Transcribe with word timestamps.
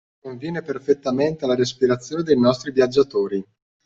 Conviene 0.19 0.63
perfettamente 0.63 1.45
alla 1.45 1.53
respirazione 1.53 2.23
dei 2.23 2.35
nostri 2.35 2.71
viaggiatori 2.71 3.45